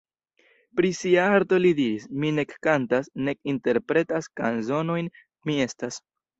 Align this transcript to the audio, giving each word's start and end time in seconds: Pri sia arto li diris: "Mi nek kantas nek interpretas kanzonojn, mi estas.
Pri 0.79 0.89
sia 0.99 1.25
arto 1.33 1.59
li 1.65 1.73
diris: 1.81 2.07
"Mi 2.23 2.33
nek 2.39 2.57
kantas 2.69 3.13
nek 3.29 3.53
interpretas 3.55 4.33
kanzonojn, 4.43 5.15
mi 5.47 5.63
estas. 5.71 6.05